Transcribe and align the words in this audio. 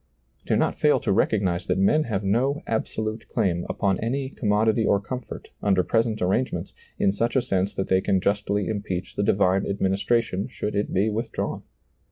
Do 0.47 0.55
not 0.55 0.79
fail 0.79 0.99
to 1.01 1.11
recognize 1.11 1.67
that 1.67 1.77
men 1.77 2.05
have 2.05 2.23
no 2.23 2.63
absolute 2.65 3.29
claim 3.29 3.67
upon 3.69 3.99
any 3.99 4.31
com 4.31 4.49
modity 4.49 4.83
or 4.83 4.99
comfort, 4.99 5.49
under 5.61 5.83
present 5.83 6.23
arrangements, 6.23 6.73
in 6.97 7.11
such 7.11 7.35
a 7.35 7.39
sense 7.43 7.75
that 7.75 7.87
they 7.87 8.01
can 8.01 8.19
justly 8.19 8.65
impeach 8.67 9.15
the 9.15 9.21
divine 9.21 9.67
administration 9.67 10.47
should 10.47 10.73
it 10.73 10.91
be 10.91 11.11
withdrawn. 11.11 11.61